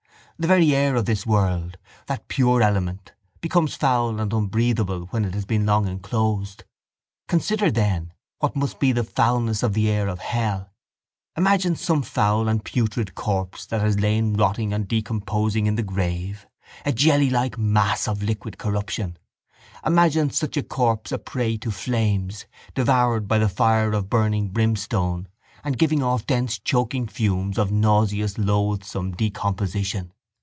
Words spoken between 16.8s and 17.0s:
a